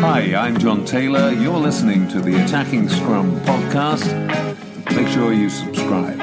[0.00, 1.32] Hi, I'm John Taylor.
[1.32, 4.06] You're listening to the Attacking Scrum podcast.
[4.94, 6.16] Make sure you subscribe.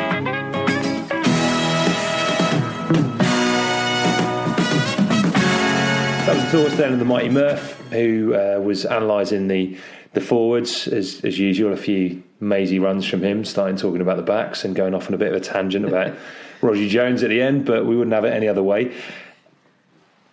[6.23, 9.77] That was the thoughts then of the mighty Murph, who uh, was analysing the
[10.13, 11.73] the forwards as as usual.
[11.73, 15.13] A few mazy runs from him, starting talking about the backs and going off on
[15.13, 16.15] a bit of a tangent about
[16.61, 18.95] Roger Jones at the end, but we wouldn't have it any other way.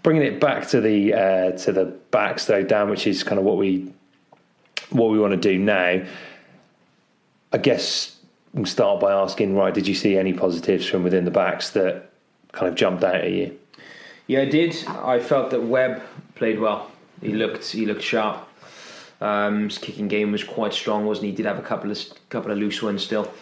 [0.02, 3.44] Bringing it back to the uh, to the backs though, Dan, which is kind of
[3.44, 3.92] what we
[4.90, 6.02] what we want to do now.
[7.52, 8.16] I guess
[8.54, 9.72] we'll start by asking, right?
[9.72, 12.10] Did you see any positives from within the backs that
[12.52, 13.58] kind of jumped out at you?
[14.26, 14.76] Yeah, I did.
[14.88, 16.02] I felt that Webb
[16.34, 16.90] played well.
[17.20, 18.48] He looked he looked sharp.
[19.20, 21.30] Um, his kicking game was quite strong, wasn't he?
[21.30, 23.32] He did have a couple of couple of loose ones still,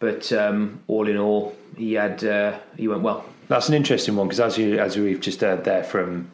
[0.00, 3.24] but um, all in all, he had uh, he went well.
[3.52, 6.32] That's an interesting one because as you as we've just heard there from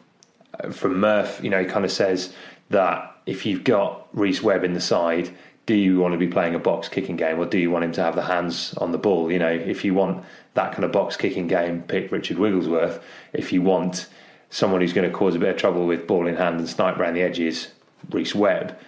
[0.71, 2.33] from Murph, you know, he kind of says
[2.69, 5.29] that if you've got Rhys Webb in the side,
[5.65, 7.91] do you want to be playing a box kicking game or do you want him
[7.91, 9.29] to have the hands on the ball?
[9.29, 13.03] You know, if you want that kind of box kicking game, pick Richard Wigglesworth.
[13.33, 14.07] If you want
[14.49, 16.97] someone who's going to cause a bit of trouble with ball in hand and snipe
[16.97, 17.73] around the edges,
[18.11, 18.79] Rhys Webb.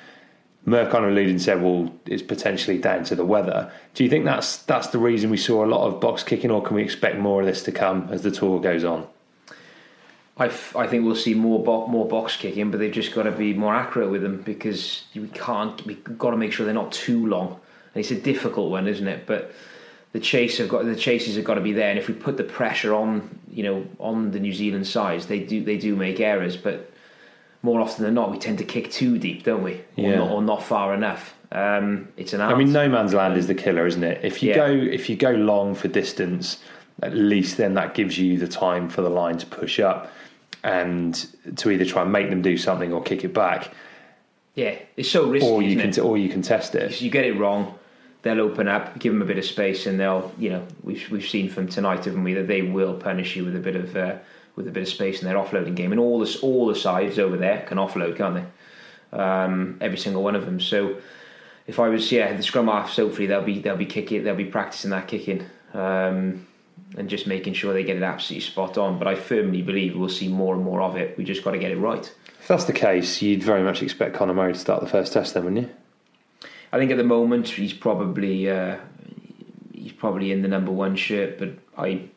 [0.65, 4.25] Murph kind of and said, "Well, it's potentially down to the weather." Do you think
[4.25, 7.17] that's that's the reason we saw a lot of box kicking, or can we expect
[7.17, 9.07] more of this to come as the tour goes on?
[10.37, 13.23] I, f- I think we'll see more bo- more box kicking, but they've just got
[13.23, 15.83] to be more accurate with them because we can't.
[15.85, 17.59] We've got to make sure they're not too long.
[17.93, 19.25] And it's a difficult one, isn't it?
[19.25, 19.51] But
[20.13, 21.89] the chase have got the chases have got to be there.
[21.89, 25.39] And if we put the pressure on, you know, on the New Zealand sides, they
[25.39, 26.55] do they do make errors.
[26.55, 26.90] But
[27.63, 29.73] more often than not, we tend to kick too deep, don't we?
[29.73, 30.15] Or, Yeah.
[30.17, 31.35] not, or not far enough.
[31.51, 32.53] Um, it's an art.
[32.55, 34.21] I mean, no man's land is the killer, isn't it?
[34.23, 34.55] If you Yeah.
[34.57, 36.57] go if you go long for distance,
[37.03, 40.11] at least then that gives you the time for the line to push up
[40.63, 41.25] and
[41.57, 43.71] to either try and make them do something or kick it back,
[44.55, 45.47] yeah, it's so risky.
[45.49, 45.97] or you can it?
[45.99, 46.83] or you can test it.
[46.91, 47.73] if you get it wrong,
[48.21, 51.27] they'll open up, give them a bit of space, and they'll, you know, we've we've
[51.27, 54.15] seen from tonight, haven't we, that they will punish you with a bit of uh,
[54.55, 57.19] with a bit of space in their offloading game, and all the all the sides
[57.19, 59.17] over there can offload, can't they?
[59.17, 60.59] Um, every single one of them.
[60.59, 60.97] So
[61.67, 64.45] if I was, yeah, the scrum halves, hopefully they'll be they'll be kicking, they'll be
[64.45, 65.45] practicing that kicking.
[65.73, 66.47] Um,
[66.97, 68.99] and just making sure they get it absolutely spot on.
[68.99, 71.17] But I firmly believe we'll see more and more of it.
[71.17, 72.13] We just got to get it right.
[72.39, 75.33] If that's the case, you'd very much expect Conor Murray to start the first test,
[75.33, 76.49] then, wouldn't you?
[76.73, 78.77] I think at the moment he's probably uh,
[79.73, 82.09] he's probably in the number one shirt, but I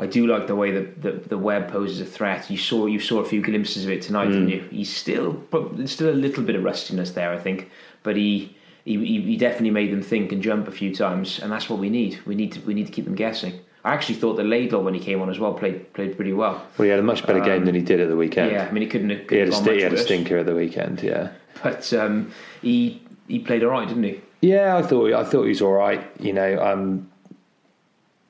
[0.00, 2.50] I do like the way that the, the Webb poses a threat.
[2.50, 4.62] You saw you saw a few glimpses of it tonight, didn't you?
[4.70, 7.70] He's still but there's still a little bit of rustiness there, I think,
[8.02, 8.56] but he.
[8.86, 11.90] He, he definitely made them think and jump a few times, and that's what we
[11.90, 12.18] need.
[12.24, 13.60] We need to we need to keep them guessing.
[13.84, 16.66] I actually thought that Laidlaw when he came on as well played played pretty well.
[16.78, 18.52] Well, he had a much better game than he did at the weekend.
[18.52, 20.46] Yeah, I mean he couldn't have he had, a, sti- he had a stinker at
[20.46, 21.02] the weekend.
[21.02, 21.30] Yeah,
[21.62, 22.32] but um,
[22.62, 24.20] he he played all right, didn't he?
[24.40, 24.76] yeah.
[24.78, 26.02] I thought I thought he was all right.
[26.18, 27.10] You know, um,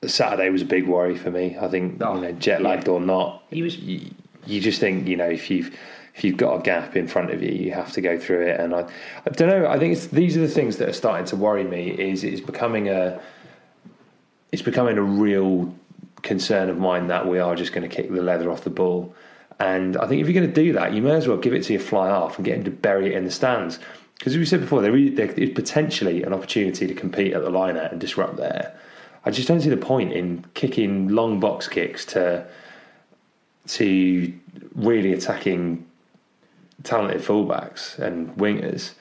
[0.07, 1.57] Saturday was a big worry for me.
[1.59, 4.09] I think Oh, you know, jet lagged or not, He was you,
[4.45, 5.75] you just think you know if you've
[6.15, 8.59] if you've got a gap in front of you, you have to go through it.
[8.59, 8.81] And I,
[9.25, 9.67] I don't know.
[9.67, 11.89] I think it's, these are the things that are starting to worry me.
[11.89, 13.21] Is it's becoming a
[14.51, 15.73] it's becoming a real
[16.23, 19.15] concern of mine that we are just going to kick the leather off the ball.
[19.59, 21.63] And I think if you're going to do that, you may as well give it
[21.63, 23.79] to your fly half and get him to bury it in the stands.
[24.17, 27.43] Because as we said before, there is, there is potentially an opportunity to compete at
[27.43, 28.75] the line out and disrupt there.
[29.25, 32.45] I just don't see the point in kicking long box kicks to
[33.67, 34.33] to
[34.75, 35.85] really attacking
[36.83, 38.93] talented fullbacks and wingers.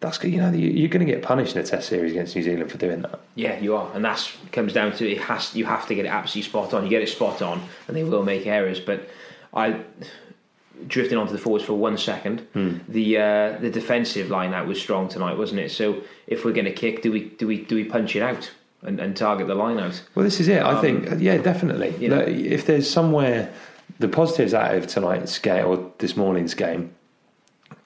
[0.00, 2.70] That's you know you're going to get punished in a Test series against New Zealand
[2.70, 3.18] for doing that.
[3.34, 6.08] Yeah, you are, and that comes down to it has you have to get it
[6.08, 6.84] absolutely spot on.
[6.84, 8.78] You get it spot on, and they will make errors.
[8.78, 9.08] But
[9.54, 9.80] I
[10.86, 12.40] drifting onto the forwards for one second.
[12.52, 12.78] Hmm.
[12.88, 15.72] The uh, the defensive line out was strong tonight, wasn't it?
[15.72, 18.50] So if we're going to kick, do we do we do we punch it out
[18.82, 20.02] and, and target the line out?
[20.14, 20.62] Well, this is it.
[20.62, 21.94] I Um, think, yeah, definitely.
[21.98, 23.50] you know- Look, if there's somewhere,
[23.98, 26.90] the positives out of tonight's game or this morning's game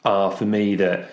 [0.05, 1.11] are for me that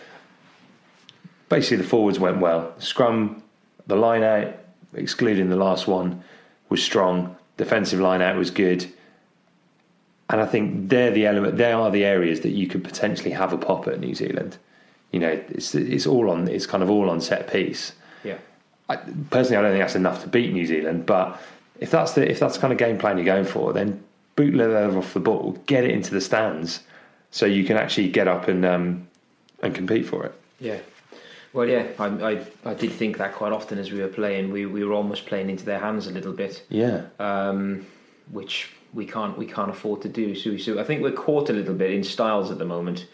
[1.49, 2.73] basically the forwards went well.
[2.79, 3.43] Scrum,
[3.87, 4.53] the line out,
[4.93, 6.23] excluding the last one,
[6.69, 7.35] was strong.
[7.57, 8.85] Defensive line out was good.
[10.29, 11.57] And I think they're the element.
[11.57, 14.57] They are the areas that you could potentially have a pop at New Zealand.
[15.11, 16.49] You know, it's it's all on.
[16.49, 17.93] It's kind of all on set piece.
[18.89, 18.95] I,
[19.29, 21.05] personally, I don't think that's enough to beat New Zealand.
[21.05, 21.41] But
[21.79, 24.03] if that's the if that's the kind of game plan you're going for, then
[24.35, 26.81] boot them off the ball, get it into the stands,
[27.31, 29.07] so you can actually get up and um,
[29.61, 30.33] and compete for it.
[30.59, 30.79] Yeah.
[31.53, 34.51] Well, yeah, I, I I did think that quite often as we were playing.
[34.51, 36.63] We we were almost playing into their hands a little bit.
[36.69, 37.85] Yeah, um,
[38.31, 40.35] which we can't we can't afford to do.
[40.35, 43.07] So, so I think we're caught a little bit in styles at the moment.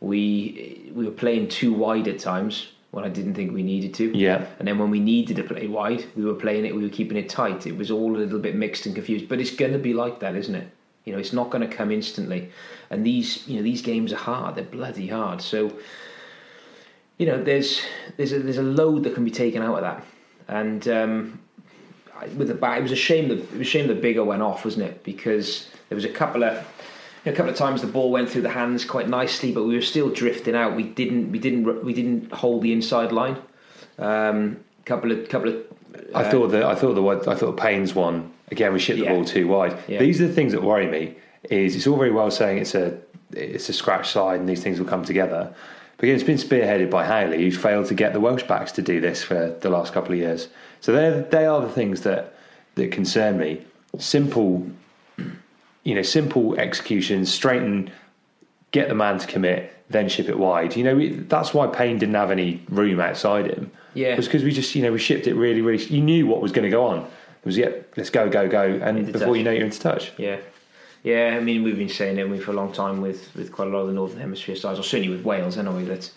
[0.00, 4.16] We we were playing too wide at times when I didn't think we needed to.
[4.16, 4.46] Yeah.
[4.58, 6.74] And then when we needed to play wide, we were playing it.
[6.74, 7.66] We were keeping it tight.
[7.66, 9.28] It was all a little bit mixed and confused.
[9.28, 10.68] But it's going to be like that, isn't it?
[11.04, 12.50] You know, it's not going to come instantly.
[12.90, 14.54] And these you know these games are hard.
[14.54, 15.42] They're bloody hard.
[15.42, 15.72] So
[17.18, 17.82] you know, there's
[18.16, 20.04] there's a there's a load that can be taken out of that,
[20.48, 21.40] and um,
[22.16, 24.24] I- with the back, it was a shame that it was a shame that Biggar
[24.24, 25.04] went off, wasn't it?
[25.04, 26.64] Because there was a couple of
[27.26, 29.82] a couple of times the ball went through the hands quite nicely, but we were
[29.82, 30.76] still drifting out.
[30.76, 33.36] We didn't we didn't we didn't hold the inside line.
[33.98, 35.56] Um, couple of couple of
[36.14, 38.72] I thought that I thought the I thought Payne's one again.
[38.72, 39.10] We shipped Yeah.
[39.10, 39.76] the ball too wide.
[39.88, 39.98] Yeah.
[40.00, 41.16] These are the things that worry me.
[41.50, 42.98] Is it's all very well saying it's a
[43.32, 45.52] it's a scratch side and these things will come together.
[45.96, 48.82] But again, it's been spearheaded by Howley, who's failed to get the Welsh backs to
[48.82, 50.48] do this for the last couple of years.
[50.80, 52.34] So they they are the things that
[52.74, 53.62] that concern me.
[53.98, 54.66] Simple,
[55.84, 57.90] you know, simple execution, straighten,
[58.72, 60.76] get the man to commit, then ship it wide.
[60.76, 63.70] You know, we, that's why Payne didn't have any room outside him.
[63.94, 64.16] Yeah.
[64.16, 65.84] was because we just you know we shipped it really really.
[65.84, 66.98] You knew what was going to go on.
[66.98, 69.36] It was yeah, let's go go go, and Into before touch.
[69.36, 70.12] you know, you're into touch.
[70.18, 70.38] Yeah.
[71.04, 73.68] Yeah, I mean, we've been saying it we for a long time with, with quite
[73.68, 75.84] a lot of the Northern Hemisphere sides, or certainly with Wales anyway.
[75.84, 76.10] That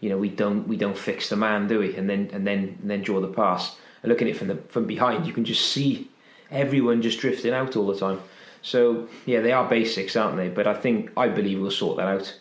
[0.00, 1.96] you know we don't we don't fix the man, do we?
[1.96, 3.76] And then and then and then draw the pass.
[4.02, 6.08] And looking at it from the from behind, you can just see
[6.52, 8.20] everyone just drifting out all the time.
[8.68, 10.48] So yeah, they are basics, aren't they?
[10.48, 12.38] But I think I believe we'll sort that out.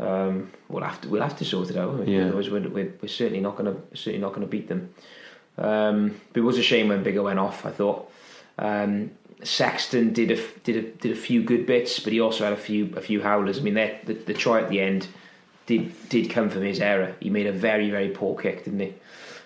[0.00, 2.06] Um, we'll have to we'll have to sort it out.
[2.08, 2.26] Yeah.
[2.26, 4.92] Otherwise, we're, we're, we're certainly not going to certainly not going to beat them.
[5.58, 7.64] Um, but it was a shame when Biggar went off.
[7.64, 8.10] I thought
[8.58, 9.10] um,
[9.44, 12.56] Sexton did a did a did a few good bits, but he also had a
[12.68, 13.58] few a few howlers.
[13.58, 15.06] I mean, that the, the try at the end
[15.66, 17.14] did did come from his error.
[17.20, 18.94] He made a very very poor kick, didn't he?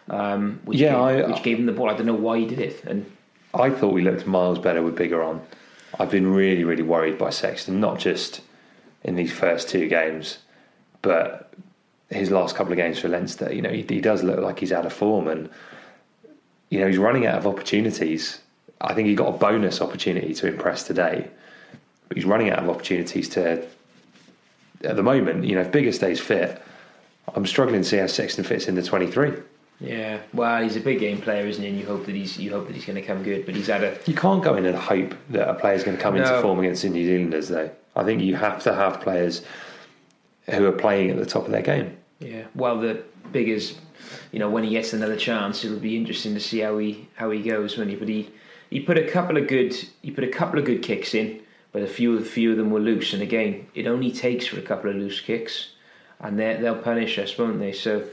[0.08, 1.90] Um, which Yeah, gave, I- which gave him the ball.
[1.90, 2.84] I don't know why he did it.
[2.84, 3.04] And
[3.52, 5.40] I thought we looked miles better with Biggar on.
[5.98, 8.40] I've been really, really worried by Sexton, not just
[9.04, 10.38] in these first two games,
[11.02, 11.54] but
[12.10, 13.52] his last couple of games for Leinster.
[13.52, 15.48] You know, he, he does look like he's out of form, and
[16.70, 18.40] you know he's running out of opportunities.
[18.80, 21.30] I think he got a bonus opportunity to impress today,
[22.08, 23.66] but he's running out of opportunities to.
[24.84, 26.62] At the moment, you know, if Biggar stays fit,
[27.34, 29.32] I'm struggling to see how Sexton fits in the 23.
[29.80, 31.68] Yeah, well, he's a big game player, isn't he?
[31.68, 33.44] And you hope that he's you hope that he's going to come good.
[33.44, 36.02] But he's had a You can't go in and hope that a player's going to
[36.02, 37.70] come into form against the New Zealanders, though.
[37.94, 39.42] I think you have to have players
[40.50, 41.96] who are playing at the top of their game.
[42.20, 43.02] Yeah, well, the
[43.32, 43.78] biggest,
[44.32, 47.30] you know, when he gets another chance, it'll be interesting to see how he how
[47.30, 47.76] he goes.
[47.76, 48.30] When he, but he
[48.70, 51.42] he put a couple of good he put a couple of good kicks in,
[51.72, 53.12] but a few a few of them were loose.
[53.12, 55.72] And again, it only takes for a couple of loose kicks,
[56.20, 57.72] and they they'll punish us, won't they?
[57.72, 58.06] So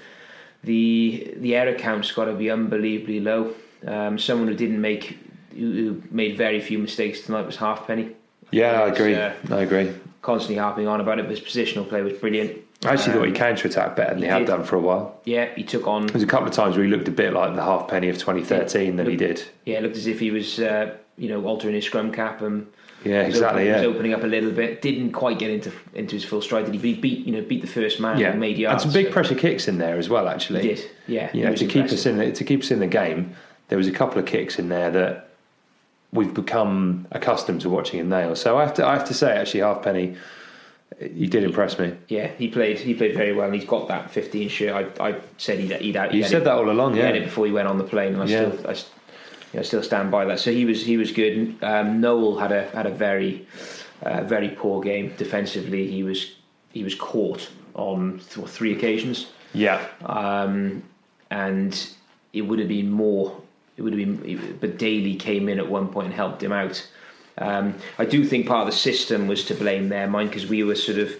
[0.63, 3.53] the the error count's got to be unbelievably low.
[3.85, 5.17] Um, someone who didn't make
[5.55, 8.09] who, made very few mistakes tonight was Halfpenny.
[8.51, 9.15] Yeah, I agree.
[9.15, 9.91] uh, I agree.
[10.21, 12.57] constantly harping on about it, but his positional play was brilliant.
[12.85, 14.47] I actually thought he Um, counter attacked better than he, he had did.
[14.47, 15.19] done for a while.
[15.25, 17.55] Yeah, he took on There's a couple of times where he looked a bit like
[17.55, 19.43] the halfpenny of 2013 that he did.
[19.65, 22.67] Yeah, it looked as if he was, uh, you know, altering his scrum cap and
[23.03, 23.63] Yeah, was exactly.
[23.63, 24.81] opening, Yeah, was opening up a little bit.
[24.81, 26.65] Didn't quite get into into his full stride.
[26.65, 26.77] Did he?
[26.79, 28.17] But he beat, you know, beat the first man.
[28.19, 28.83] yeah, and made and yards.
[28.83, 30.27] some big so- pressure kicks in there as well.
[30.27, 30.91] Actually, He did.
[31.07, 33.35] Yeah, You know, to keep us in the, to keep us in the game,
[33.69, 35.29] there was a couple of kicks in there that
[36.11, 38.35] we've become accustomed to watching him nail.
[38.35, 40.15] So I have to I have to say actually Halfpenny,
[40.99, 41.93] he did impress me.
[42.07, 42.77] Yeah, he played.
[42.79, 44.99] He played very well, and he's got that 15 shirt.
[44.99, 47.15] I, I said he'd he'd, he'd You had said it, that all along, He had
[47.15, 47.21] yeah.
[47.21, 48.51] it before he went on the plane, and I Yeah.
[48.51, 48.75] still I,
[49.53, 50.39] you know, still stand by that.
[50.39, 51.55] So he was he was good.
[51.61, 53.47] Um, Nowell had a had a very
[54.01, 55.89] uh, very poor game defensively.
[55.89, 56.35] He was
[56.71, 59.27] he was caught on th- three occasions.
[59.53, 60.83] Yeah, um,
[61.29, 61.89] and
[62.33, 63.39] it would have been more.
[63.77, 66.87] It would have been, but Daly came in at one point and helped him out.
[67.37, 70.63] Um, I do think part of the system was to blame there, mine, because we
[70.63, 71.15] were sort of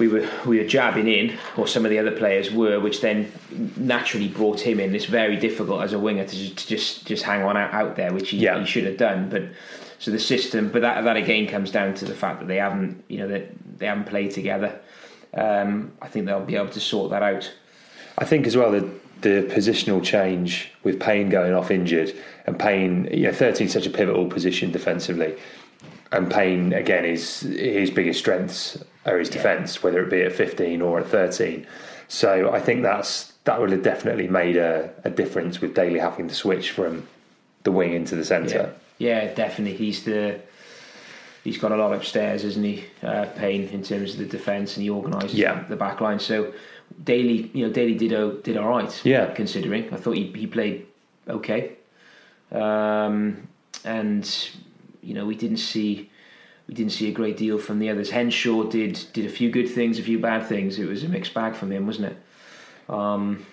[0.00, 3.30] we were we were jabbing in, or some of the other players were, which then
[3.76, 4.92] naturally brought him in.
[4.94, 7.94] It's very difficult as a winger to just to just, just hang on out, out
[7.96, 8.58] there, which he, Yeah.
[8.58, 9.28] he should have done.
[9.28, 9.44] But
[10.00, 13.04] so the system, but that that again comes down to the fact that they haven't,
[13.08, 14.80] you know, that they haven't played together.
[15.34, 17.52] Um, I think they'll be able to sort that out.
[18.18, 18.88] I think as well the
[19.20, 22.14] the positional change with Payne going off injured
[22.46, 25.36] and Payne, you know, 13 such a pivotal position defensively,
[26.10, 31.00] and Payne again is his biggest strengths his defence, whether it be at 15 or
[31.00, 31.66] at 13.
[32.08, 36.28] So I think that's that would have definitely made a, a difference with Daly having
[36.28, 37.06] to switch from
[37.62, 38.74] the wing into the centre.
[38.98, 39.76] Yeah, yeah, definitely.
[39.76, 40.40] He's the
[41.44, 42.84] he's got a lot upstairs, isn't he?
[43.02, 45.62] Uh, Payne in terms of the defence, and he organises Yeah.
[45.68, 46.18] the back line.
[46.18, 46.52] So
[47.04, 49.00] Daly, you know, Daly did o- did all right.
[49.04, 49.32] Yeah.
[49.32, 50.86] considering I thought he he played
[51.28, 51.72] okay,
[52.52, 53.46] um,
[53.84, 54.50] and
[55.02, 56.09] you know we didn't see
[56.70, 58.10] we didn't see a great deal from the others.
[58.10, 60.78] Henshaw did did a few good things, a few bad things.
[60.78, 62.16] It was a mixed bag from him, wasn't it?
[62.88, 63.44] Um,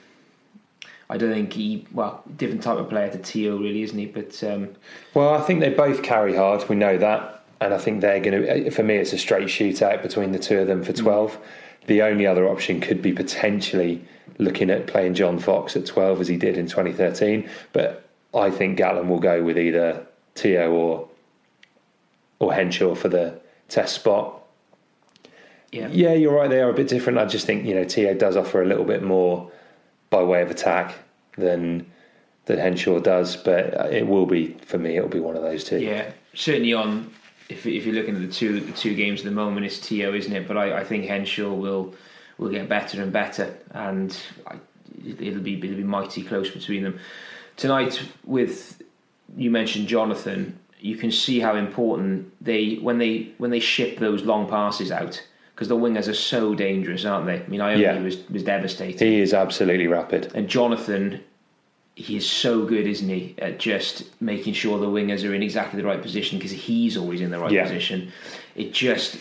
[1.09, 4.05] I don't think he well different type of player to Te'o really, isn't he?
[4.05, 4.69] But um,
[5.15, 6.69] Well, I think they both carry hard.
[6.69, 8.69] We know that, and I think they're going to.
[8.69, 11.39] For me, it's a straight shootout between the two of them for twelve.
[11.87, 14.05] The only other option could be potentially
[14.37, 17.49] looking at playing John Fox at twelve as he did in 2013.
[17.73, 20.05] But I think Gatland will go with either
[20.35, 21.06] Te'o or
[22.39, 23.39] or Henshaw for the
[23.69, 24.41] test spot.
[25.71, 26.49] yeah, Yeah, you're right.
[26.49, 27.19] They are a bit different.
[27.19, 29.51] I just think you know Te'o does offer a little bit more
[30.09, 30.95] by way of attack
[31.37, 31.85] than
[32.45, 34.97] than Henshaw does, but it will be for me.
[34.97, 35.79] It'll be one of those two.
[35.79, 37.11] Yeah, certainly on.
[37.49, 40.13] If if you're looking at the two the two games at the moment, it's Te'o,
[40.13, 40.47] isn't it?
[40.47, 41.93] But I, I think Henshaw will
[42.37, 44.55] will get better and better, and I,
[45.19, 46.99] it'll be it'll be mighty close between them
[47.55, 48.01] tonight.
[48.25, 48.81] With
[49.35, 54.23] you mentioned Jonathan, you can see how important they when they when they ship those
[54.23, 55.21] long passes out
[55.55, 57.39] because the wingers are so dangerous, aren't they?
[57.41, 57.99] I mean, Ioane Yeah.
[58.01, 59.07] was was devastating.
[59.11, 60.31] He is absolutely rapid.
[60.35, 61.19] And Jonathan,
[61.95, 65.81] he is so good, isn't he, at just making sure the wingers are in exactly
[65.81, 67.63] the right position because he's always in the right Yeah.
[67.63, 68.11] position.
[68.55, 69.17] It just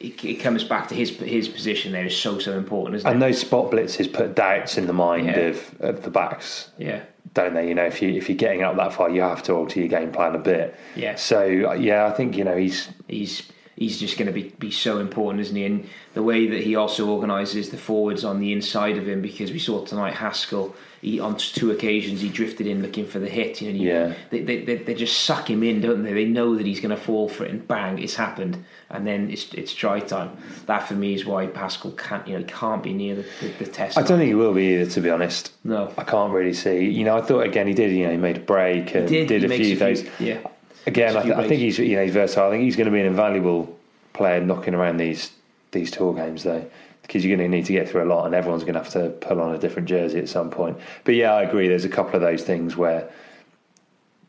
[0.00, 3.22] it, it comes back to his his position there is so so important, isn't And
[3.22, 3.26] it?
[3.26, 5.38] those spot blitzes put doubts in the mind Yeah.
[5.38, 7.02] of, of the backs, Yeah,
[7.34, 7.68] don't they?
[7.68, 9.88] You know, if you if you're getting up that far, you have to alter your
[9.88, 10.76] game plan a bit.
[10.96, 11.16] Yeah.
[11.16, 13.42] So yeah, I think you know he's he's
[13.76, 15.64] he's just going to be, be so important, isn't he?
[15.64, 19.52] And the way that he also organises the forwards on the inside of him, because
[19.52, 23.60] we saw tonight Haskell, he, on two occasions he drifted in looking for the hit.
[23.62, 24.14] You know, you- Yeah.
[24.30, 26.12] they, they, they, they just suck him in, don't they?
[26.12, 29.30] They know that he's going to fall for it, and bang, it's happened, and then
[29.30, 30.36] it's it's try time.
[30.66, 33.66] That for me is why Haskell can't you know can't be near the, the, the
[33.66, 33.96] test.
[33.98, 35.52] I don't think he will be either, to be honest.
[35.64, 35.92] No.
[35.96, 36.86] I can't really see.
[36.86, 37.92] You know, I thought again he did.
[37.92, 40.04] You know, he made a break and did, did, he a few a of few-
[40.04, 40.20] those.
[40.20, 40.38] yeah.
[40.86, 42.48] Again, I, th- I think he's you know he's versatile.
[42.48, 43.76] I think he's going to be an invaluable
[44.14, 45.30] player knocking around these
[45.70, 46.64] these tour games though,
[47.08, 48.92] because you're going to need to get through a lot, and everyone's going to have
[48.92, 50.76] to pull on a different jersey at some point.
[51.04, 51.66] But yeah, I agree.
[51.66, 53.10] There's a couple of those things where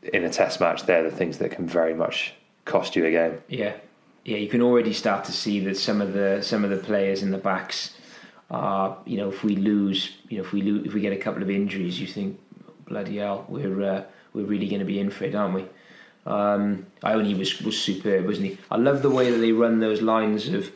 [0.02, 2.34] in a test match, they're the things that can very much
[2.64, 3.42] cost you a game.
[3.50, 3.74] Yeah,
[4.24, 4.38] yeah.
[4.38, 7.32] You can already start to see that some of the some of the players in
[7.32, 7.96] the backs
[8.50, 11.18] are, you know, if we lose, you know, if we lose, if we get a
[11.18, 12.40] couple of injuries, you think,
[12.88, 15.66] bloody hell, we're uh, we're really going to be in for it, aren't we?
[16.26, 18.58] Um, Ioane was was superb, wasn't he?
[18.72, 20.72] I love the way that they run those lines of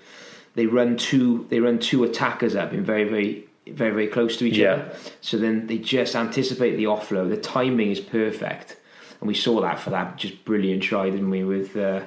[0.55, 4.45] they run two they run two attackers up in very very very very close to
[4.45, 4.73] each Yeah.
[4.73, 4.91] other.
[5.21, 7.29] So then they just anticipate the offload.
[7.29, 8.77] The timing is perfect,
[9.21, 11.43] and we saw that for that just brilliant try, didn't we?
[11.43, 12.01] With uh,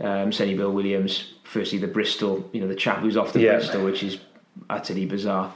[0.00, 1.32] um, Sonny Bill Williams.
[1.44, 3.52] Firstly, the Bristol, you know, the chap who's off the Yeah.
[3.58, 4.18] Bristol, which is
[4.68, 5.52] utterly bizarre.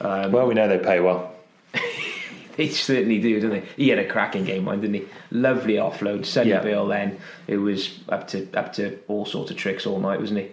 [0.00, 1.34] Um, Well, we know they pay well.
[2.56, 3.62] they certainly do, don't they?
[3.76, 5.04] He had a cracking game, mind, didn't he?
[5.30, 6.24] Lovely offload.
[6.24, 6.60] Sonny Yeah.
[6.60, 6.86] Bill.
[6.86, 7.18] Then
[7.48, 10.48] it was up to up to all sorts of tricks all night, wasn't he?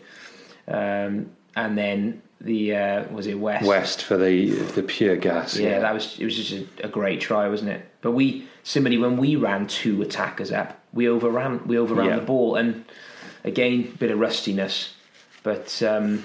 [0.70, 3.66] Um, and then the uh, was it West?
[3.66, 5.58] West for the the pure gas.
[5.58, 6.26] Yeah, that was it.
[6.26, 7.86] Was just a, a great try, wasn't it?
[8.02, 12.16] But we similarly when we ran two attackers up, we overran we overran Yeah.
[12.20, 12.86] the ball, and
[13.44, 14.94] again bit of rustiness.
[15.44, 16.24] But um,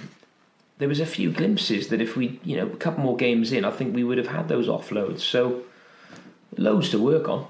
[0.79, 3.65] there was a few glimpses that if we, you know, a couple more games in,
[3.65, 5.21] I think we would have had those offloads.
[5.21, 5.63] So
[6.59, 7.47] loads to work on.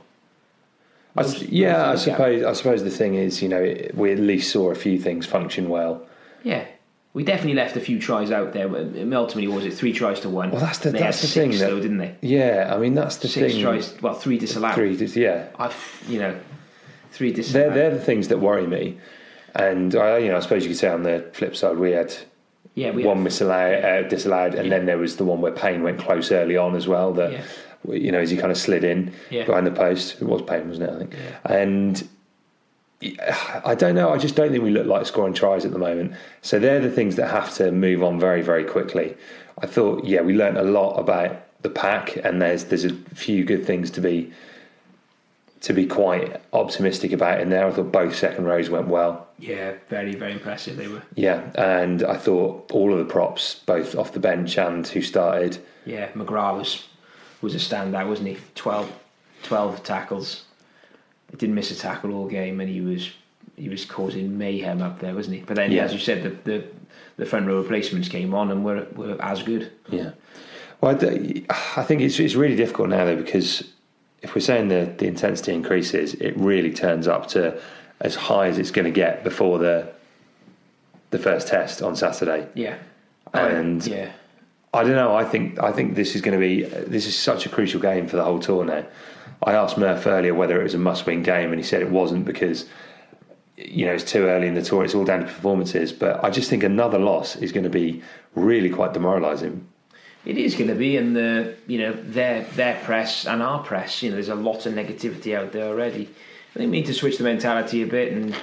[1.16, 2.16] I yeah, I most of gap.
[2.16, 2.44] suppose.
[2.44, 5.68] I suppose the thing is, you know, we at least saw a few things function
[5.68, 6.06] well.
[6.42, 6.66] Yeah.
[7.14, 8.68] We definitely left a few tries out there.
[8.68, 8.80] but
[9.12, 10.50] Ultimately, was it three tries to one?
[10.50, 12.16] Well, that's the they that's the thing, though, didn't they?
[12.20, 13.62] Yeah, I mean that's the Six thing.
[13.62, 14.00] tries.
[14.02, 14.74] Well, three disallowed.
[14.74, 16.36] Three, just- yeah, I've, you know,
[17.12, 17.74] three they're disallowed.
[17.74, 18.98] they're the things that worry me.
[19.54, 22.12] And I, you know, I suppose you could say on the flip side, we had
[22.74, 24.76] yeah, we one had- misallowed, uh, disallowed, and Yeah.
[24.78, 27.12] then there was the one where Payne went close early on as well.
[27.12, 27.42] That Yeah.
[27.94, 29.44] you know, as he kind of slid in Yeah.
[29.44, 30.20] behind the post.
[30.20, 30.94] It was Payne, wasn't it?
[30.94, 31.14] I think.
[31.44, 32.08] And
[33.64, 34.10] I don't know.
[34.10, 36.14] I just don't think we look like scoring tries at the moment.
[36.42, 39.16] So they're the things that have to move on very, very quickly.
[39.58, 43.44] I thought, yeah, we learnt a lot about the pack, and there's there's a few
[43.44, 44.32] good things to be
[45.62, 47.66] to be quite optimistic about in there.
[47.66, 49.28] I thought both second rows went well.
[49.38, 50.76] Yeah, very, very impressive.
[50.76, 51.02] They were.
[51.14, 55.58] Yeah, and I thought all of the props, both off the bench and who started,
[55.86, 56.88] Yeah, McGrath was
[57.40, 58.38] was a standout, wasn't he?
[58.54, 58.90] 12,
[59.42, 60.44] 12 tackles.
[61.30, 63.10] He didn't miss a tackle all game, and he was
[63.56, 65.42] he was causing mayhem up there, wasn't he?
[65.42, 65.84] But then, Yeah.
[65.84, 66.64] as you said, the, the
[67.16, 69.70] the front row replacements came on and were were as good.
[69.90, 70.10] Yeah.
[70.80, 71.44] Well, I
[71.76, 73.64] I think it's it's really difficult now though because
[74.22, 77.60] if we're saying the the intensity increases, it really turns up to
[78.00, 79.92] as high as it's going to get before the
[81.10, 82.48] the first test on Saturday.
[82.54, 82.76] Yeah,
[83.32, 84.10] And yeah,
[84.74, 85.14] I don't know.
[85.14, 88.08] I think I think this is going to be this is such a crucial game
[88.08, 88.84] for the whole tour now.
[89.42, 92.24] I asked Murph earlier whether it was a must-win game, and he said it wasn't
[92.24, 92.66] because
[93.56, 94.84] you know it's too early in the tour.
[94.84, 95.92] It's all down to performances.
[95.92, 98.02] But I just think another loss is going to be
[98.34, 99.64] really quite demoralising.
[100.24, 100.96] it is going to be.
[100.96, 104.66] And the you know their their press and our press, you know, there's a lot
[104.66, 106.10] of negativity out there already.
[106.54, 108.34] I think we need to switch the mentality a bit and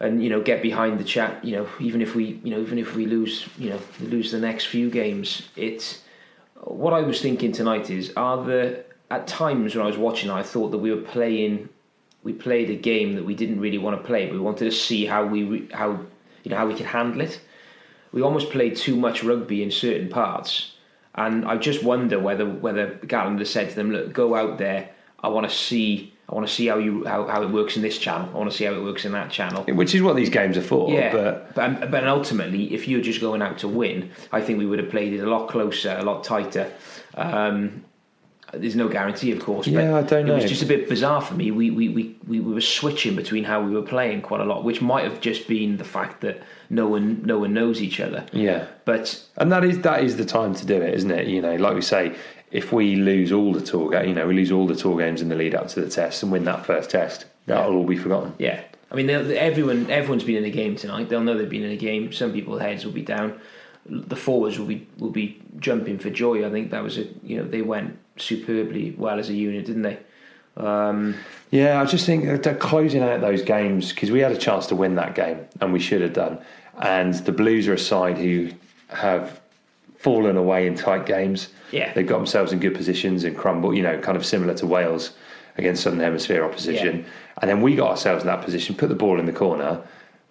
[0.00, 1.44] and you know get behind the chat.
[1.44, 4.40] You know, even if we you know even if we lose you know lose the
[4.40, 6.02] next few games, it's
[6.62, 10.42] what I was thinking tonight is are the at times when I was watching, I
[10.42, 11.68] thought that we were playing
[12.26, 14.28] we played a game that we didn't really want to play.
[14.28, 16.00] We wanted to see how we how
[16.42, 17.40] you know how we could handle it.
[18.10, 20.72] We almost played too much rugby in certain parts,
[21.14, 24.90] and I just wonder whether whether Gatland has said to them, "Look, go out there.
[25.22, 27.82] I want to see." I want to see how you how, how it works in
[27.82, 28.28] this channel.
[28.34, 29.62] I want to see how it works in that channel.
[29.64, 30.90] Which is what these games are for.
[30.90, 34.66] Yeah, But but but ultimately, if you're just going out to win, I think we
[34.66, 36.72] would have played it a lot closer, a lot tighter.
[37.14, 37.84] Um,
[38.52, 39.66] there's no guarantee, of course.
[39.66, 40.32] Yeah, I don't know.
[40.36, 41.50] It was just a bit bizarre for me.
[41.50, 44.80] We, we, we, we were switching between how we were playing quite a lot, which
[44.80, 48.24] might have just been the fact that no one no one knows each other.
[48.32, 51.26] yeah, But and that is that is the time to do it, isn't it?
[51.26, 52.14] You know, like we say,
[52.56, 55.28] if we lose all the tour, you know, we lose all the tour games in
[55.28, 58.32] the lead up to the test and win that first test, that'll all be forgotten.
[58.38, 61.10] Yeah, I mean, everyone everyone's been in a game tonight.
[61.10, 62.14] They'll know they've been in a game.
[62.14, 63.38] Some people's heads will be down.
[63.84, 66.46] The forwards will be will be jumping for joy.
[66.46, 69.82] I think that was a you know they went superbly well as a unit, didn't
[69.82, 69.98] they?
[70.56, 71.14] Um,
[71.50, 74.66] Yeah, I just think that they're closing out those games because we had a chance
[74.68, 76.38] to win that game and we should have done.
[76.78, 78.50] And the Blues are a side who
[78.88, 79.42] have
[79.98, 81.48] fallen away in tight games.
[81.72, 81.92] Yeah.
[81.94, 83.74] they've got themselves in good positions and crumble.
[83.74, 85.12] You know, kind of similar to Wales
[85.58, 87.04] against Southern Hemisphere opposition.
[87.40, 89.82] And then we got ourselves in that position, put the ball in the corner.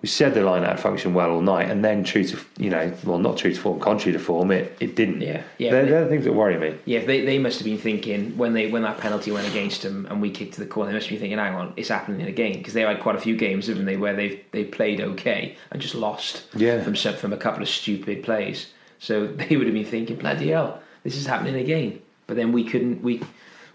[0.01, 2.93] We said the line out functioned well all night, and then true to you know,
[3.05, 5.21] well, not true to form, contrary to form, it it didn't.
[5.21, 6.75] Yeah, yeah, They're, they're the things that worry me.
[6.85, 10.05] yeah, they they must have been thinking when they when that penalty went against them
[10.11, 10.91] and we kicked to the corner.
[10.91, 13.35] They must be thinking, "Hang on, it's happening again." Because they've had quite a few
[13.35, 16.83] games, haven't they, where they've they played okay and just lost Yeah.
[16.83, 18.67] from from a couple of stupid plays.
[19.05, 22.63] So they would have been thinking, "Bloody hell, this is happening again." But then we
[22.63, 23.21] couldn't we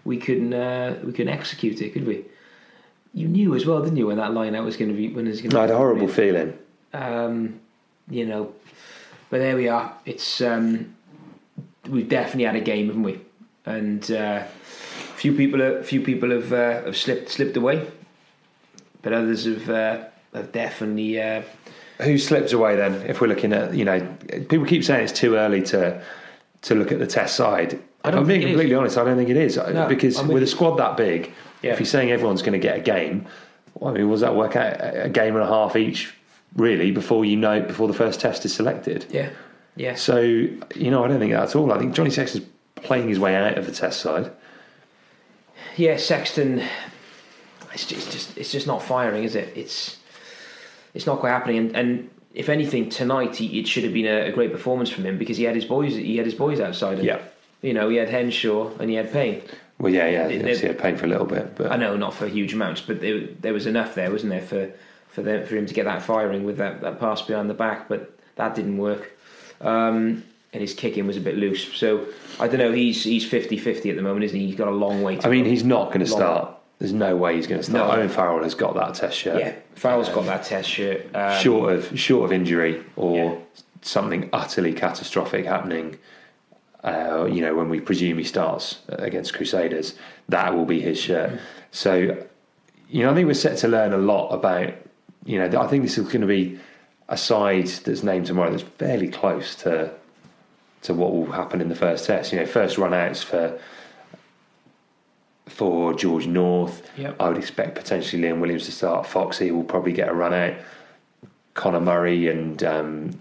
[0.03, 2.25] we couldn't uh, we couldn't execute it, could we?
[3.13, 5.25] You knew as well, didn't you, when that line out was going to be when
[5.27, 5.57] it was going to.
[5.57, 6.57] I had a horrible feeling.
[6.93, 7.59] um,
[8.09, 8.53] you know.
[9.29, 9.93] But there we are.
[10.05, 10.93] It's um,
[11.89, 13.21] we've definitely had a game, haven't we?
[13.65, 14.43] And uh,
[15.15, 17.87] few people, are, few people have uh, have slipped slipped away,
[19.01, 21.19] but others have uh, have definitely.
[22.01, 22.93] Uh, Who slips away then?
[23.07, 23.99] If we're looking at, you know,
[24.49, 26.01] people keep saying it's too early to
[26.63, 27.79] to look at the test side.
[28.03, 28.51] I don't I'm being think it is.
[28.53, 28.97] completely honest.
[28.97, 31.71] I don't think it is No, because I'm with, with a squad that big, Yeah.
[31.73, 33.27] if you're saying everyone's going to get a game,
[33.75, 36.13] well, I mean, was that work out a a game and a half each,
[36.55, 39.05] really, before you know before the first test is selected?
[39.09, 39.29] yeah,
[39.75, 39.95] yeah.
[39.95, 41.71] So you know, I don't think that at all.
[41.71, 44.31] I think Johnny Sexton's playing his way out of the test side.
[45.77, 46.63] yeah, Sexton.
[47.73, 49.53] It's just, it's just it's just not firing, is it?
[49.55, 49.97] It's
[50.93, 51.57] it's not quite happening.
[51.57, 55.05] And, and if anything, tonight he, it should have been a, a great performance from
[55.05, 55.95] him because he had his boys.
[55.95, 57.05] He had his boys outside him.
[57.05, 57.19] Yeah.
[57.61, 59.41] You know, he had Henshaw and he had Payne.
[59.79, 62.13] Well, yeah, yeah, They- obviously had Payne for a little bit, but I know not
[62.13, 64.71] for huge amounts, but there, there was enough there, wasn't there, for
[65.09, 67.89] for them, for him to get that firing with that, that pass behind the back,
[67.89, 69.11] but that didn't work.
[69.59, 70.23] Um,
[70.53, 71.73] and his kicking was a bit loose.
[71.73, 72.05] So
[72.39, 72.71] I don't know.
[72.71, 74.47] He's he's 50-50 at the moment, isn't he?
[74.47, 75.17] He's got a long way.
[75.17, 75.49] to I mean, go.
[75.49, 77.89] he's not going to start There's no way he's going to start.
[77.89, 77.95] No.
[77.95, 79.39] Owen Farrell has got that test shirt.
[79.39, 81.15] Yeah, Farrell's got that test shirt.
[81.15, 83.35] Um, short of short of injury or Yeah.
[83.83, 85.99] something utterly catastrophic happening.
[86.83, 89.93] Uh, you know, when we presume he starts against Crusaders,
[90.29, 91.39] that will be his shirt.
[91.69, 92.17] So,
[92.89, 94.73] you know, I think we're set to learn a lot about.
[95.23, 96.57] You know, I think this is going to be
[97.09, 99.91] a side that's named tomorrow that's fairly close to
[100.81, 102.33] to what will happen in the first test.
[102.33, 103.59] You know, first run outs for
[105.51, 106.89] for George North.
[106.97, 107.15] Yep.
[107.19, 109.05] I would expect potentially Liam Williams to start.
[109.05, 110.53] Foxy will probably get a run out.
[111.53, 113.11] Conor Murray and um,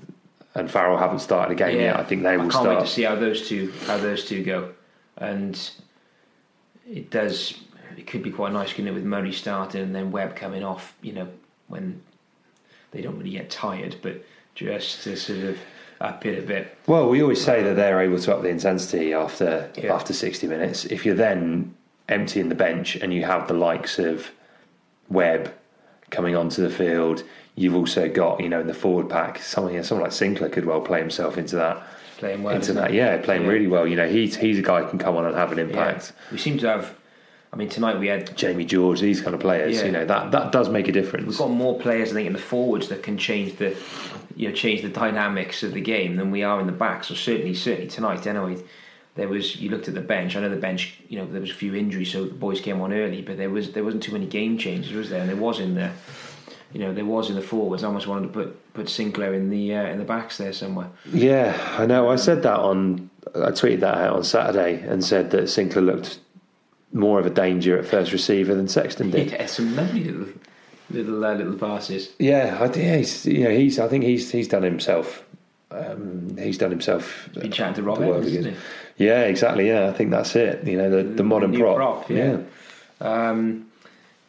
[0.54, 1.98] and Farrell haven't started a game yet.
[1.98, 2.68] I think they will can't start.
[2.78, 4.72] wait to see how those two how those two go,
[5.16, 5.70] and
[6.88, 7.54] it does.
[7.96, 10.94] It could be quite nice, couldn't it, with Murray starting and then Webb coming off.
[11.02, 11.28] You know,
[11.68, 12.02] when
[12.92, 15.58] they don't really get tired, but just to sort of
[16.00, 16.76] up it a bit.
[16.86, 19.94] Well, we always say that they're able to up the intensity after Yeah.
[19.94, 20.84] after sixty minutes.
[20.84, 21.74] If you're then
[22.10, 24.30] emptying the bench and you have the likes of
[25.08, 25.52] Webb
[26.10, 27.22] coming onto the field,
[27.54, 30.80] you've also got you know in the forward pack someone someone like Sinckler could well
[30.80, 31.82] play himself into that
[32.18, 33.48] Playing well, into that yeah playing Yeah.
[33.48, 33.86] really well.
[33.86, 35.64] You know he's he's a guy who can come on and have an Yeah.
[35.64, 36.12] impact.
[36.30, 36.94] We seem to have.
[37.52, 39.86] I mean, tonight we had Jamie George, these kind of players, Yeah.
[39.86, 41.26] you know that that does make a difference.
[41.26, 43.74] We've got more players, I think, in the forwards that can change the,
[44.36, 47.02] you know, change the dynamics of the game than we are in the back.
[47.04, 48.58] So certainly, certainly tonight, anyway,
[49.20, 49.56] there was.
[49.56, 50.34] You looked at the bench.
[50.34, 50.94] I know the bench.
[51.08, 53.50] You know, there was a few injuries, so the boys came on early, but there
[53.50, 55.20] was there wasn't too many game changes, was there?
[55.20, 55.90] And there was in the,
[56.72, 57.84] you know, there was in the forwards.
[57.84, 60.88] I almost wanted to put put Sinckler in the uh, in the backs there somewhere.
[61.12, 62.08] Yeah, I know.
[62.08, 63.10] I said that on.
[63.34, 66.18] I tweeted that out on Saturday and said that Sinckler looked
[66.92, 69.32] more of a danger at first receiver than Sexton did.
[69.32, 70.32] Yeah, some lovely little
[70.90, 72.08] little uh, little passes.
[72.18, 73.26] Yeah, I think he's.
[73.26, 73.78] You know, he's.
[73.78, 74.30] I think he's.
[74.30, 75.24] He's done himself.
[75.70, 77.28] Um, he's done himself.
[77.34, 78.40] Been chatting to Rob the world Evans, again.
[78.40, 78.62] isn't
[78.96, 79.04] he?
[79.06, 79.68] Yeah, exactly.
[79.68, 80.66] Yeah, I think that's it.
[80.66, 81.76] You know, the, the modern new prop.
[81.76, 82.38] prop, yeah.
[83.00, 83.70] Um,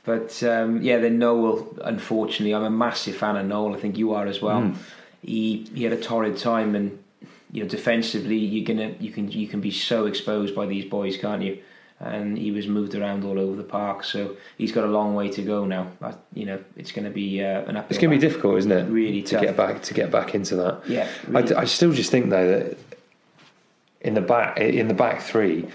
[0.03, 1.77] but um, yeah, then Nowell.
[1.83, 3.75] Unfortunately, I'm a massive fan of Nowell.
[3.75, 4.61] I think you are as well.
[4.61, 4.73] Hmm.
[5.23, 7.03] He he had a torrid time, and
[7.51, 11.17] you know, defensively, you're gonna you can you can be so exposed by these boys,
[11.17, 11.59] can't you?
[12.03, 15.29] And he was moved around all over the park, so he's got a long way
[15.29, 15.91] to go now.
[16.33, 17.77] You know, it's going to be uh, an.
[17.89, 18.89] It's going to be difficult, isn't it?
[18.89, 19.43] Really to tough.
[19.43, 20.81] get back to get back into that.
[20.87, 21.61] Yeah, I.
[21.61, 22.77] I still just think though that
[24.01, 25.67] in the back in the back three,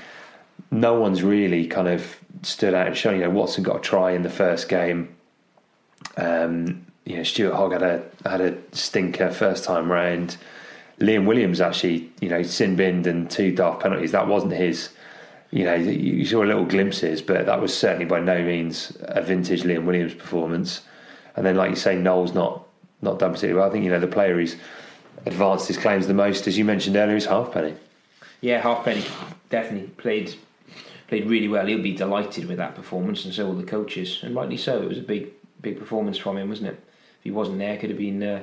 [0.70, 3.16] no one's really kind of stood out and shown.
[3.16, 5.14] You know, Watson got a try in the first game.
[6.16, 10.36] Um, you know, Stuart Hogg had a had a stinker first time round.
[10.98, 14.12] Liam Williams actually, you know, sin binned and two daft penalties.
[14.12, 14.90] That wasn't his.
[15.50, 19.62] You know, you saw little glimpses, but that was certainly by no means a vintage
[19.62, 20.80] Liam Williams performance.
[21.36, 22.66] And then, like you say, Nowell's not
[23.02, 23.68] not done particularly well.
[23.68, 24.56] I think you know the player who's
[25.26, 27.74] advanced his claims the most, as you mentioned earlier, is Halfpenny.
[28.40, 29.04] Yeah, Halfpenny
[29.50, 30.34] definitely played
[31.08, 31.64] played really well.
[31.66, 34.82] He'll be delighted with that performance, and so will the coaches, and rightly so.
[34.82, 35.28] It was a big
[35.62, 36.80] big performance from him, wasn't it?
[37.18, 38.22] If he wasn't there, could have been.
[38.22, 38.40] Uh,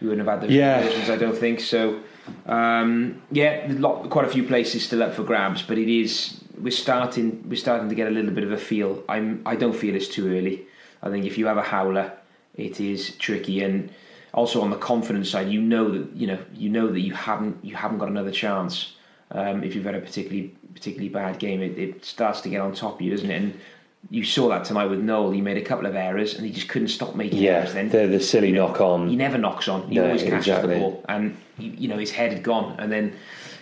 [0.00, 0.82] we wouldn't have had the Yeah.
[0.82, 2.00] versions, I don't think so.
[2.46, 6.70] Um, yeah, lot, quite a few places still up for grabs, but it is we're
[6.70, 9.02] starting we're starting to get a little bit of a feel.
[9.08, 10.66] I'm I don't feel it's too early.
[11.02, 12.12] I think if you have a howler,
[12.54, 13.90] it is tricky, and
[14.34, 17.64] also on the confidence side, you know that you know you know that you haven't
[17.64, 18.96] you haven't got another chance.
[19.30, 22.74] Um, if you've had a particularly particularly bad game, it, it starts to get on
[22.74, 23.42] top of you, doesn't it?
[23.42, 23.60] And
[24.10, 25.30] you saw that tonight with Nowell.
[25.30, 27.74] He made a couple of errors, and he just couldn't stop making Yeah, errors.
[27.74, 29.08] Then the the silly You know, knock on.
[29.08, 29.88] he never knocks on.
[29.88, 30.74] He No, always catches exactly.
[30.74, 33.12] the ball, and you know his head had gone, and then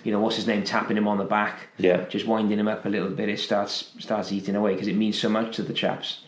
[0.04, 2.04] you know what's his name tapping him on the back, Yeah.
[2.08, 3.28] just winding him up a little bit.
[3.28, 6.20] It starts starts eating away because it means so much to the chaps.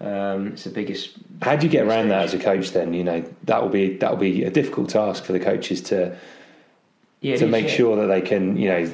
[0.00, 1.10] Um, it's the biggest.
[1.42, 2.70] How do you get around that as a coach?
[2.70, 5.80] Then you know that will be that will be a difficult task for the coaches
[5.82, 6.16] to
[7.20, 7.72] Yeah, to make yeah.
[7.72, 8.90] sure that they can you know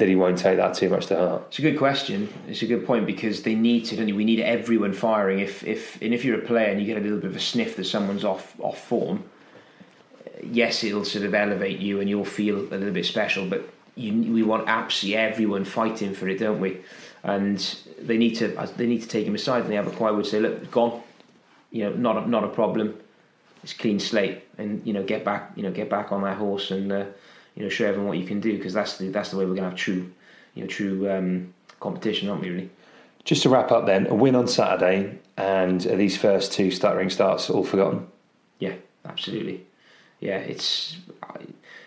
[0.00, 1.42] that he won't take that too much to heart.
[1.48, 2.32] It's a good question.
[2.48, 4.14] It's a good point because they need to, don't?
[4.16, 5.38] We need everyone firing.
[5.38, 7.40] If if and if you're a player and you get a little bit of a
[7.40, 9.22] sniff that someone's off off form,
[10.42, 13.46] yes, it'll sort of elevate you and you'll feel a little bit special.
[13.46, 16.80] But you, we want absolutely everyone fighting for it, don't we?
[17.22, 17.58] And
[18.00, 20.26] they need to they need to take him aside and they have a quiet word
[20.26, 21.02] say, look, gone.
[21.70, 22.98] You know, not a, not a problem.
[23.62, 25.52] It's clean slate, and you know, get back.
[25.54, 27.04] You know, get back on that horse and uh,
[27.60, 29.54] you know, show everyone what you can do because that's the that's the way we're
[29.54, 30.10] going to have true,
[30.54, 32.48] you know, true um, competition, aren't we?
[32.48, 32.70] Really.
[33.24, 37.10] Just to wrap up, then a win on Saturday, and are these first two stuttering
[37.10, 38.06] starts all forgotten?
[38.60, 39.66] Yeah, absolutely.
[40.20, 40.96] Yeah, it's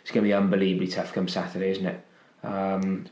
[0.03, 2.05] it's going to be unbelievably tough come Saturday, isn't it?
[2.43, 3.07] Um,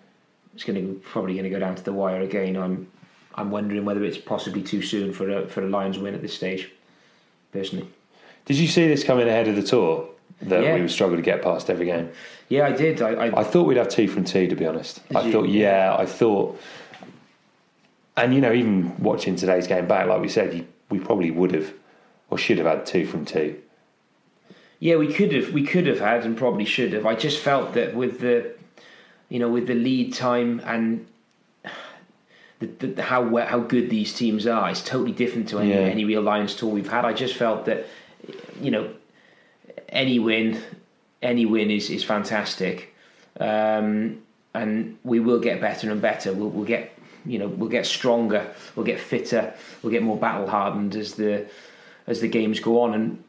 [0.54, 2.58] it's going to probably going to go down to the wire again.
[2.58, 2.91] I'm
[3.34, 6.36] I'm wondering whether it's possibly too soon for a for a Lions win at this
[6.36, 6.71] stage.
[7.52, 7.89] Personally,
[8.45, 10.08] Did you see this coming ahead of the tour?
[10.43, 10.75] That Yeah.
[10.75, 12.10] we would struggle to get past every game.
[12.49, 13.01] yeah, I did.
[13.01, 14.99] I, I, I thought we'd have two from two, to be honest.
[15.15, 15.32] I you?
[15.32, 16.60] thought, yeah, I thought
[18.17, 21.54] and you know, even watching today's game back, like we said, you, we probably would
[21.54, 21.73] have
[22.30, 23.58] or should have had two from two.
[24.80, 27.06] Yeah, we could have we could have had and probably should have.
[27.06, 28.51] I just felt that with the
[29.30, 31.06] you know with the lead time and
[32.60, 35.77] the, the, how how good these teams are, it's totally different to any Yeah.
[35.77, 37.06] any real Lions tour we've had.
[37.06, 37.86] I just felt that
[38.60, 38.89] you know
[39.89, 40.62] any win
[41.21, 42.93] any win is is fantastic,
[43.39, 44.21] um,
[44.53, 46.34] and we will get better and better.
[46.34, 50.47] We'll, we'll get you know we'll get stronger, we'll get fitter, we'll get more battle
[50.47, 51.47] hardened as the
[52.07, 52.93] as the games go on.
[52.93, 53.23] And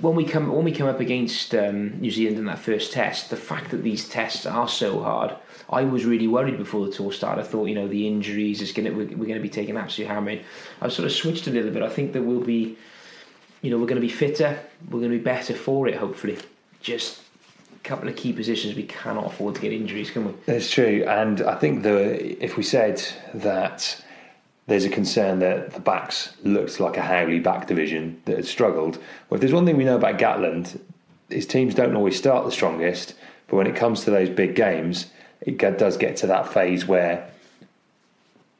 [0.00, 3.30] when we come when we come up against um, New Zealand in that first test,
[3.30, 5.34] the fact that these tests are so hard,
[5.68, 7.42] I was really worried before the tour started.
[7.42, 10.08] I thought you know the injuries is going we're, we're going to be taking absolute
[10.08, 10.42] hammering.
[10.80, 11.82] I've sort of switched a little bit.
[11.82, 12.78] I think that we'll be
[13.64, 14.58] you know we're going to be fitter,
[14.90, 15.94] we're going to be better for it.
[15.94, 16.36] Hopefully,
[16.82, 17.22] just
[17.74, 20.34] a couple of key positions we cannot afford to get injuries, can we?
[20.44, 24.04] That's true, and I think the if we said that
[24.66, 28.98] there's a concern that the backs looked like a Howley back division that had struggled.
[29.28, 30.78] Well, if there's one thing we know about Gatland,
[31.30, 33.14] his teams don't always start the strongest,
[33.46, 35.06] but when it comes to those big games,
[35.40, 37.30] it does get to that phase where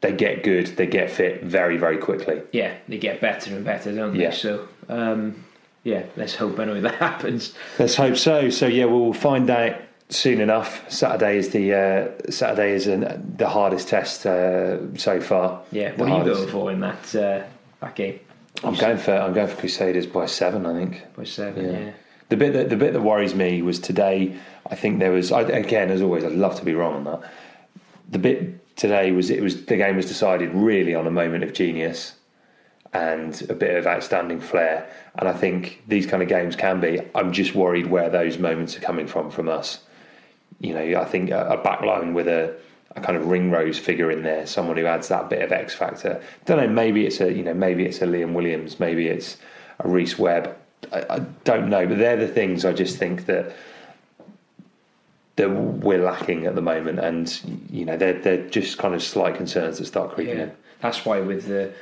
[0.05, 2.43] they get good, they get fit very, very quickly.
[2.53, 4.25] Yeah, they get better and better, don't they?
[4.25, 4.31] Yeah.
[4.31, 4.69] So.
[4.89, 5.45] Um,
[5.83, 7.55] yeah, let's hope anyway that happens.
[7.79, 8.51] Let's hope so.
[8.51, 9.77] So yeah, we'll find out
[10.09, 10.91] soon enough.
[10.91, 15.63] Saturday is the uh, Saturday is an, the hardest test uh, so far.
[15.73, 17.43] Yeah, The what are you going for in that uh,
[17.81, 18.21] that game?
[18.63, 20.67] I'm going for I'm going for Crusaders by seven.
[20.67, 21.03] I think.
[21.17, 21.93] By seven, yeah.
[22.31, 24.37] The bit that the bit that worries me was today.
[24.71, 27.33] I think there was I, again, as always, I'd love to be wrong on that.
[28.11, 31.53] The bit today was it was the game was decided really on a moment of
[31.53, 32.15] genius
[32.95, 34.89] and a bit of outstanding flair.
[35.17, 37.01] And I think these kind of games can be.
[37.15, 39.81] I'm just worried where those moments are coming from from us.
[40.61, 42.57] You know, I think a, a back line with a,
[42.95, 46.23] a kind of Ringrose figure in there, someone who adds that bit of X factor.
[46.45, 46.69] Don't know.
[46.69, 49.37] Maybe it's a you know maybe it's a Liam Williams, maybe it's
[49.81, 50.57] a Rhys Webb.
[50.93, 53.55] I, I don't know, but they're the things I just think that
[55.37, 59.35] that we're lacking at the moment, and you know they're they're just kind of slight
[59.37, 60.53] concerns that start creeping Yeah, in.
[60.81, 61.73] that's why with the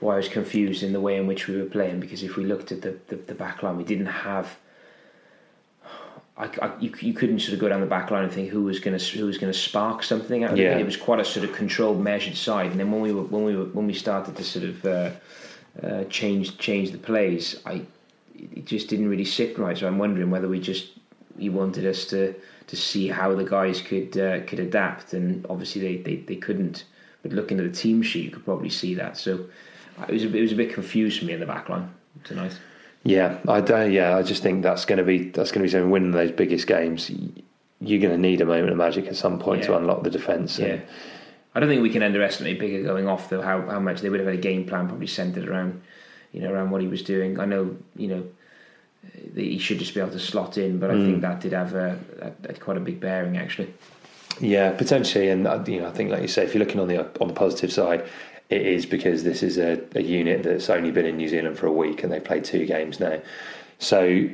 [0.00, 2.44] why I was confused in the way in which we were playing because if we
[2.44, 4.56] looked at the the, the back line, we didn't have.
[6.38, 8.64] I, I, you, you couldn't sort of go down the back line and think who
[8.64, 10.44] was going to who was going to spark something.
[10.44, 10.74] out of Yeah.
[10.76, 10.80] it.
[10.82, 12.70] it was quite a sort of controlled, measured side.
[12.72, 15.10] And then when we were when we were when we started to sort of uh,
[15.82, 17.82] uh, change change the plays, I
[18.34, 19.78] it just didn't really sit right.
[19.78, 20.88] So I'm wondering whether we just
[21.38, 22.34] he wanted us to
[22.68, 26.84] to see how the guys could uh, could adapt, and obviously they, they, they couldn't.
[27.22, 29.16] But looking at the team sheet, you could probably see that.
[29.16, 29.46] So
[30.08, 31.92] it was a, bit- it was a bit confused for me in the back line
[32.24, 32.58] tonight.
[33.04, 33.92] Yeah, I don't.
[33.92, 35.90] Yeah, I just think that's going to be that's going to be something.
[35.90, 37.10] Winning those biggest games,
[37.80, 40.58] you're going to need a moment of magic at some point to unlock the defence.
[40.58, 40.80] Yeah.
[41.54, 43.40] I don't think we can underestimate Biggar going off though.
[43.40, 45.80] How how much they would have had a game plan probably centered around,
[46.32, 47.40] you know, around what he was doing.
[47.40, 48.24] I know, you know,
[49.34, 51.98] he should just be able to slot in, but I think that did have a,
[52.20, 53.72] a, a quite a big bearing actually.
[54.40, 56.88] Yeah, potentially, and uh, you know, I think, like you say, if you're looking on
[56.88, 58.06] the on the positive side,
[58.50, 61.66] it is because this is a, a unit that's only been in New Zealand for
[61.66, 63.20] a week and they played two games now.
[63.78, 64.28] So,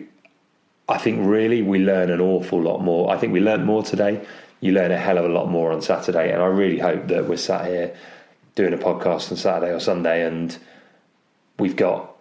[0.88, 3.10] I think really we learn an awful lot more.
[3.10, 4.24] I think we learnt more today.
[4.60, 7.28] You learn a hell of a lot more on Saturday, and I really hope that
[7.28, 7.96] we're sat here
[8.54, 10.56] doing a podcast on Saturday or Sunday, and
[11.58, 12.11] we've got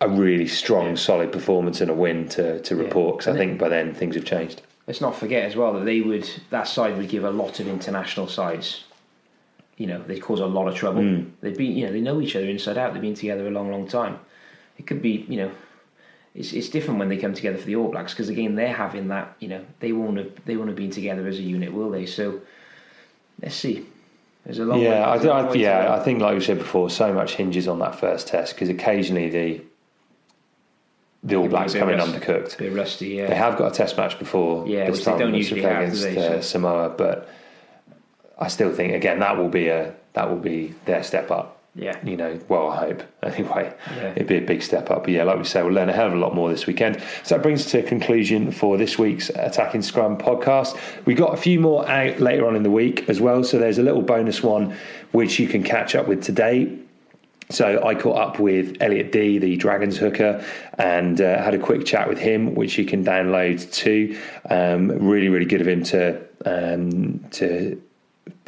[0.00, 3.18] a really strong, solid performance and a win to to report.
[3.18, 4.62] Because I think by then things have changed.
[4.86, 7.68] Let's not forget as well that they would that side would give a lot of
[7.68, 8.84] international sides.
[9.76, 11.02] You know, they cause a lot of trouble.
[11.02, 11.30] Hmm.
[11.40, 12.92] They've been, you know, they know each other inside out.
[12.92, 14.18] They've been together a long, long time.
[14.76, 15.52] It could be, you know,
[16.34, 19.08] it's it's different when they come together for the All Blacks because again they're having
[19.08, 19.36] that.
[19.40, 22.06] You know, they won't have they won't have been together as a unit, will they?
[22.06, 22.40] So
[23.42, 23.86] let's see.
[24.44, 25.94] There's a long way, Yeah, I, there's long I, yeah.
[25.94, 29.28] I think like we said before, so much hinges on that first test because occasionally
[29.28, 29.60] the
[31.28, 32.58] the All It'll be a Blacks bit come in rust- undercooked.
[32.58, 33.06] bit rusty.
[33.08, 35.60] Yeah, They have got a test match before Yeah, this which they time, don't usually
[35.60, 36.16] play have, against they?
[36.16, 37.28] uh, So- Samoa, but
[38.38, 41.54] I still think again that will be a that will be their step up.
[41.74, 41.96] Yeah.
[42.02, 43.72] you know, well, I hope anyway.
[43.96, 44.10] Yeah.
[44.16, 45.04] It'd be a big step up.
[45.04, 47.00] But yeah, like we say, we'll learn a hell of a lot more this weekend.
[47.22, 50.76] So that brings us to a conclusion for this week's Attacking Scrum podcast.
[51.04, 53.44] We got a few more out later on in the week as well.
[53.44, 54.74] So there's a little bonus one
[55.12, 56.68] which you can catch up with today.
[57.50, 60.44] So I caught up with Elliot Dee, the Dragons hooker,
[60.76, 64.18] and uh, had a quick chat with him, which you can download too.
[64.50, 67.80] Um, really, really good of him to um, to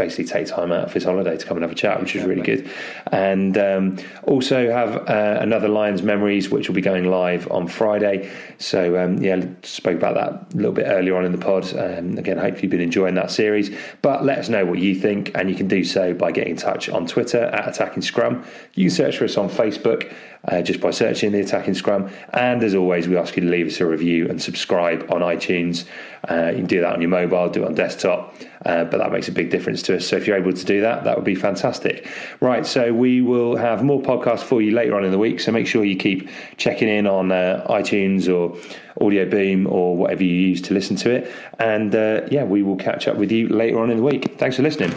[0.01, 2.25] basically take time out of his holiday to come and have a chat, which was
[2.25, 2.71] really good.
[3.13, 8.31] And um, also have uh, another Lions Memories, which will be going live on Friday.
[8.59, 11.65] So um, yeah, spoke about that a little bit earlier on in the pod.
[11.77, 13.77] Um, again, hope you've been enjoying that series.
[14.01, 16.57] But let us know what you think, and you can do so by getting in
[16.57, 18.45] touch on Twitter at Attacking Scrum.
[18.75, 20.13] You can search for us on Facebook
[20.49, 22.11] uh, just by searching the Attacking Scrum.
[22.33, 25.85] And as always, we ask you to leave us a review and subscribe on iTunes.
[26.29, 28.35] Uh, you can do that on your mobile, do it on desktop,
[28.65, 30.07] uh, but that makes a big difference to us.
[30.07, 32.07] So if you're able to do that, that would be fantastic.
[32.41, 35.41] Right, so we will have more podcasts for you later on in the week.
[35.41, 38.57] So make sure you keep checking in on uh, iTunes or
[39.01, 41.33] Audioboom or whatever you use to listen to it.
[41.59, 44.39] And uh, yeah, we will catch up with you later on in the week.
[44.39, 44.93] Thanks for listening.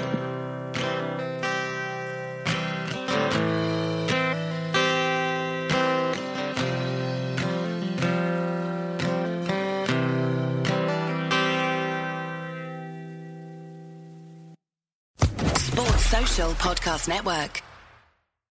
[16.63, 17.72] Podcast Network.